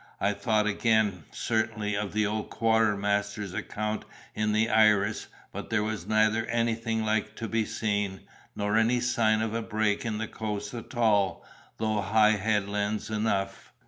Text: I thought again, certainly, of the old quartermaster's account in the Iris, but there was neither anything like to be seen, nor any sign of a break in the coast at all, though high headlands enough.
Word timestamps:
I 0.19 0.33
thought 0.33 0.65
again, 0.65 1.25
certainly, 1.29 1.93
of 1.95 2.11
the 2.11 2.25
old 2.25 2.49
quartermaster's 2.49 3.53
account 3.53 4.03
in 4.33 4.51
the 4.51 4.67
Iris, 4.67 5.27
but 5.53 5.69
there 5.69 5.83
was 5.83 6.07
neither 6.07 6.47
anything 6.47 7.03
like 7.05 7.35
to 7.35 7.47
be 7.47 7.65
seen, 7.65 8.21
nor 8.55 8.77
any 8.77 8.99
sign 8.99 9.43
of 9.43 9.53
a 9.53 9.61
break 9.61 10.03
in 10.03 10.17
the 10.17 10.27
coast 10.27 10.73
at 10.73 10.95
all, 10.97 11.45
though 11.77 12.01
high 12.01 12.37
headlands 12.37 13.11
enough. 13.11 13.73